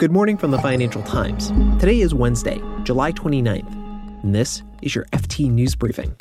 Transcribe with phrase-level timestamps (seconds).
[0.00, 1.50] Good morning from the Financial Times.
[1.78, 3.70] Today is Wednesday, July 29th,
[4.22, 6.16] and this is your FT News Briefing.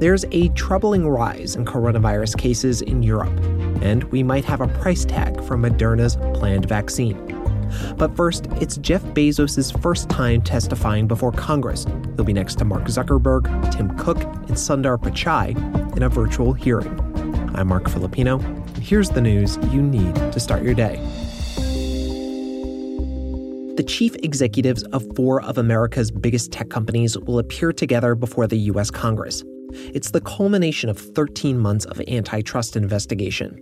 [0.00, 3.38] There's a troubling rise in coronavirus cases in Europe,
[3.82, 7.18] and we might have a price tag for Moderna's planned vaccine.
[7.98, 11.84] But first, it's Jeff Bezos' first time testifying before Congress.
[12.16, 15.54] He'll be next to Mark Zuckerberg, Tim Cook, and Sundar Pichai
[15.98, 16.98] in a virtual hearing.
[17.54, 18.38] I'm Mark Filippino.
[18.84, 20.96] Here's the news you need to start your day.
[23.76, 28.58] The chief executives of four of America's biggest tech companies will appear together before the
[28.58, 28.90] U.S.
[28.90, 29.42] Congress.
[29.72, 33.58] It's the culmination of 13 months of antitrust investigation.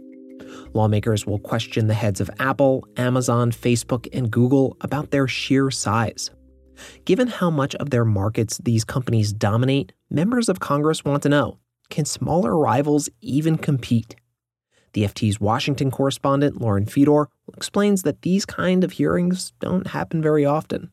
[0.74, 6.30] Lawmakers will question the heads of Apple, Amazon, Facebook, and Google about their sheer size.
[7.04, 11.58] Given how much of their markets these companies dominate, members of Congress want to know
[11.90, 14.16] can smaller rivals even compete?
[14.92, 20.44] The FT's Washington correspondent, Lauren Fedor, explains that these kind of hearings don't happen very
[20.44, 20.90] often.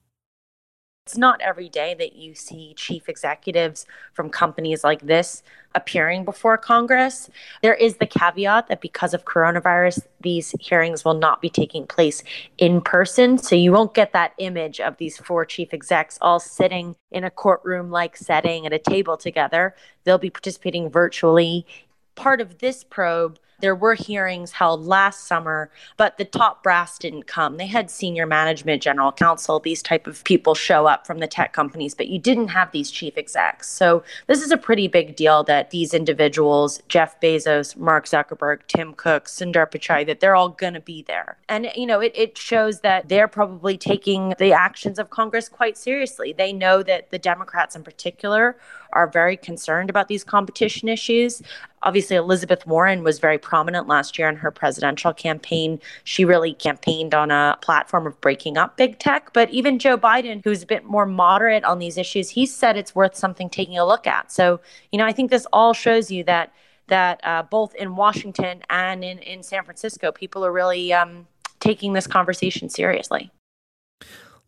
[1.05, 5.41] It's not every day that you see chief executives from companies like this
[5.73, 7.31] appearing before Congress.
[7.63, 12.21] There is the caveat that because of coronavirus, these hearings will not be taking place
[12.59, 13.39] in person.
[13.39, 17.31] So you won't get that image of these four chief execs all sitting in a
[17.31, 19.75] courtroom like setting at a table together.
[20.03, 21.65] They'll be participating virtually.
[22.13, 27.27] Part of this probe there were hearings held last summer, but the top brass didn't
[27.27, 27.57] come.
[27.57, 31.53] They had senior management, general counsel, these type of people show up from the tech
[31.53, 33.69] companies, but you didn't have these chief execs.
[33.69, 38.93] So this is a pretty big deal that these individuals, Jeff Bezos, Mark Zuckerberg, Tim
[38.93, 41.37] Cook, Sundar Pichai, that they're all going to be there.
[41.47, 45.77] And, you know, it, it shows that they're probably taking the actions of Congress quite
[45.77, 46.33] seriously.
[46.33, 48.57] They know that the Democrats in particular
[48.93, 51.41] are very concerned about these competition issues.
[51.83, 55.79] Obviously, Elizabeth Warren was very prominent last year in her presidential campaign.
[56.03, 59.31] She really campaigned on a platform of breaking up big tech.
[59.33, 62.93] But even Joe Biden, who's a bit more moderate on these issues, he said it's
[62.93, 64.31] worth something taking a look at.
[64.31, 64.59] So,
[64.91, 66.51] you know, I think this all shows you that
[66.87, 71.27] that uh, both in Washington and in, in San Francisco, people are really um,
[71.59, 73.31] taking this conversation seriously.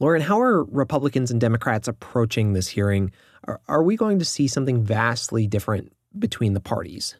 [0.01, 3.11] Lauren, how are Republicans and Democrats approaching this hearing?
[3.43, 7.17] Are, are we going to see something vastly different between the parties?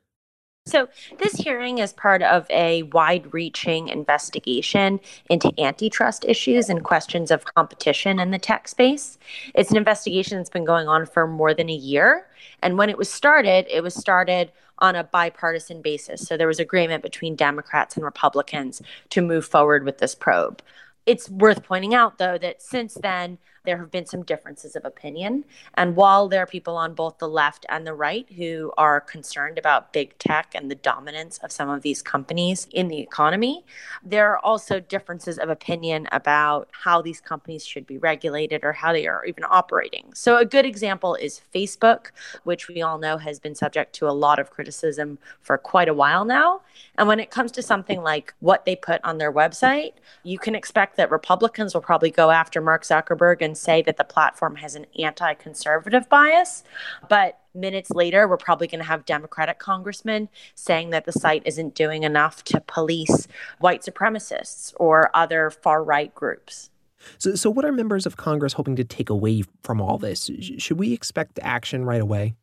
[0.66, 0.88] So,
[1.20, 5.00] this hearing is part of a wide reaching investigation
[5.30, 9.20] into antitrust issues and questions of competition in the tech space.
[9.54, 12.26] It's an investigation that's been going on for more than a year.
[12.64, 16.22] And when it was started, it was started on a bipartisan basis.
[16.22, 18.82] So, there was agreement between Democrats and Republicans
[19.12, 20.64] to move forward with this probe.
[21.06, 25.46] It's worth pointing out, though, that since then, there have been some differences of opinion.
[25.76, 29.58] And while there are people on both the left and the right who are concerned
[29.58, 33.64] about big tech and the dominance of some of these companies in the economy,
[34.04, 38.94] there are also differences of opinion about how these companies should be regulated or how
[38.94, 40.12] they are even operating.
[40.14, 42.08] So, a good example is Facebook,
[42.44, 45.94] which we all know has been subject to a lot of criticism for quite a
[45.94, 46.62] while now.
[46.98, 50.56] And when it comes to something like what they put on their website, you can
[50.56, 54.76] expect that Republicans will probably go after Mark Zuckerberg and say that the platform has
[54.76, 56.64] an anti conservative bias.
[57.10, 61.76] But minutes later, we're probably going to have Democratic congressmen saying that the site isn't
[61.76, 63.28] doing enough to police
[63.60, 66.70] white supremacists or other far right groups.
[67.18, 70.30] So, so, what are members of Congress hoping to take away from all this?
[70.58, 72.36] Should we expect action right away?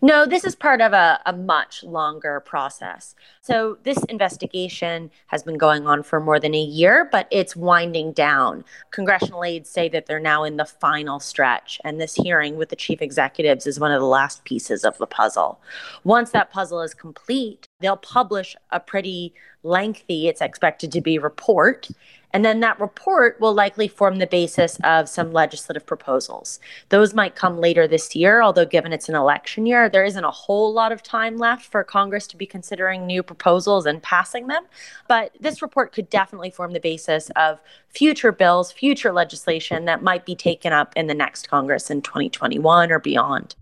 [0.00, 3.16] No, this is part of a, a, much longer process.
[3.40, 8.12] So, this investigation has been going on for more than a year, but it's winding
[8.12, 8.64] down.
[8.92, 12.76] Congressional aides say that they're now in the final stretch, and this hearing with the
[12.76, 15.60] chief executives is one of the last pieces of the puzzle.
[16.04, 19.34] Once that puzzle is complete, they'll publish a pretty
[19.64, 21.88] lengthy, it's expected to be, report
[22.32, 26.60] and then that report will likely form the basis of some legislative proposals.
[26.90, 30.30] Those might come later this year, although given it's an election year, there isn't a
[30.30, 34.64] whole lot of time left for Congress to be considering new proposals and passing them.
[35.08, 40.26] But this report could definitely form the basis of future bills, future legislation that might
[40.26, 43.54] be taken up in the next Congress in 2021 or beyond.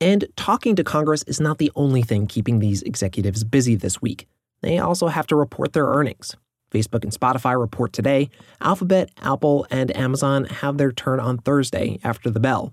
[0.00, 4.26] And talking to Congress is not the only thing keeping these executives busy this week.
[4.62, 6.34] They also have to report their earnings.
[6.72, 8.30] Facebook and Spotify report today.
[8.60, 12.72] Alphabet, Apple, and Amazon have their turn on Thursday after the bell.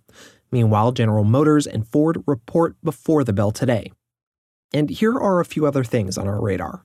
[0.52, 3.92] Meanwhile, General Motors and Ford report before the bell today.
[4.74, 6.84] And here are a few other things on our radar.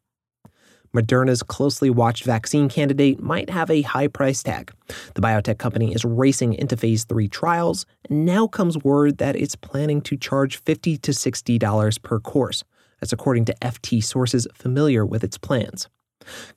[0.95, 4.73] Moderna's closely watched vaccine candidate might have a high price tag.
[5.15, 9.57] The biotech company is racing into phase three trials, and now comes word that it's
[9.57, 12.63] planning to charge 50 to $60 per course.
[13.01, 15.89] That's according to FT sources familiar with its plans.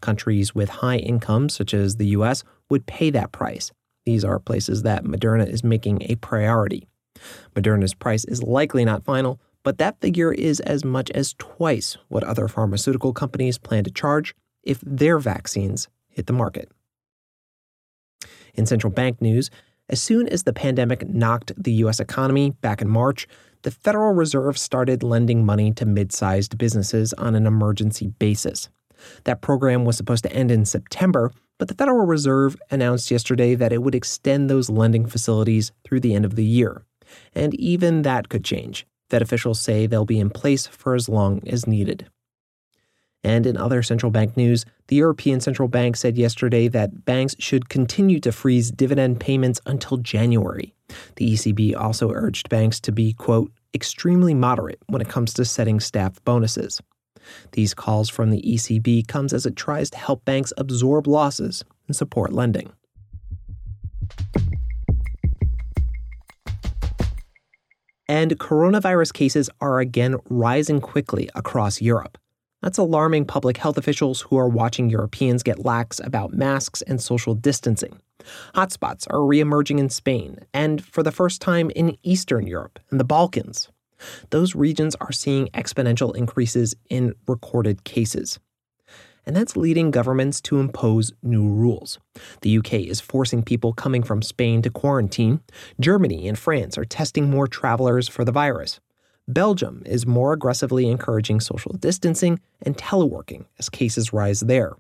[0.02, 3.72] Countries with high incomes, such as the US, would pay that price.
[4.06, 6.88] These are places that Moderna is making a priority.
[7.56, 12.24] Moderna's price is likely not final, but that figure is as much as twice what
[12.24, 16.72] other pharmaceutical companies plan to charge if their vaccines hit the market.
[18.54, 19.50] In central bank news,
[19.90, 22.00] as soon as the pandemic knocked the U.S.
[22.00, 23.28] economy back in March,
[23.64, 28.70] the Federal Reserve started lending money to mid sized businesses on an emergency basis.
[29.24, 33.74] That program was supposed to end in September, but the Federal Reserve announced yesterday that
[33.74, 36.84] it would extend those lending facilities through the end of the year.
[37.34, 38.86] And even that could change.
[39.10, 42.08] Fed officials say they'll be in place for as long as needed.
[43.24, 47.70] And in other central bank news, the European Central Bank said yesterday that banks should
[47.70, 50.76] continue to freeze dividend payments until January.
[51.16, 55.80] The ECB also urged banks to be, quote, extremely moderate when it comes to setting
[55.80, 56.80] staff bonuses.
[57.54, 61.96] These calls from the ECB comes as it tries to help banks absorb losses and
[61.96, 62.72] support lending.
[68.08, 72.18] And coronavirus cases are again rising quickly across Europe.
[72.62, 77.36] That's alarming public health officials who are watching Europeans get lax about masks and social
[77.36, 78.00] distancing.
[78.56, 83.04] Hotspots are reemerging in Spain and, for the first time, in Eastern Europe and the
[83.04, 83.70] Balkans.
[84.30, 88.40] Those regions are seeing exponential increases in recorded cases
[89.26, 92.00] and that's leading governments to impose new rules.
[92.42, 95.42] The UK is forcing people coming from Spain to quarantine.
[95.80, 98.80] Germany and France are testing more travelers for the virus.
[99.28, 104.74] Belgium is more aggressively encouraging social distancing and teleworking as cases rise there.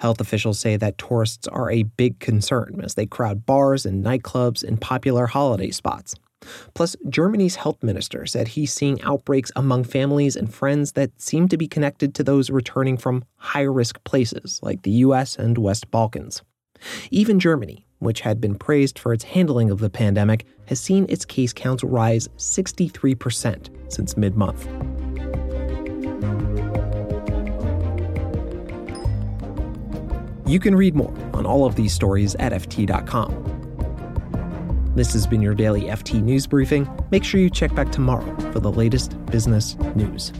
[0.00, 4.62] Health officials say that tourists are a big concern as they crowd bars and nightclubs
[4.62, 6.14] and popular holiday spots.
[6.74, 11.56] Plus, Germany's health minister said he's seeing outbreaks among families and friends that seem to
[11.56, 16.42] be connected to those returning from high risk places like the US and West Balkans.
[17.10, 21.24] Even Germany, which had been praised for its handling of the pandemic, has seen its
[21.24, 24.68] case counts rise 63% since mid month.
[30.46, 33.55] You can read more on all of these stories at FT.com.
[34.96, 36.88] This has been your daily FT News Briefing.
[37.10, 40.32] Make sure you check back tomorrow for the latest business news.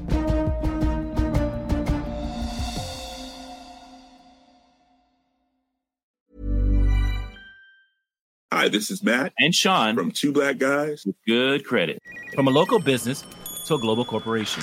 [8.51, 12.01] Hi, this is Matt and Sean from Two Black Guys with Good Credit.
[12.35, 13.27] From a local business
[13.67, 14.63] to a global corporation.